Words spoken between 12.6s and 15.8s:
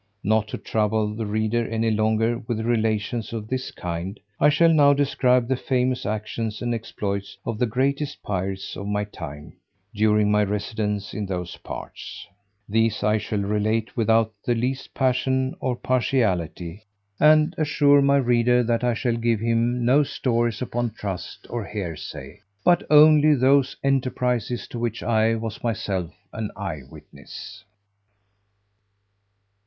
these I shall relate without the least passion or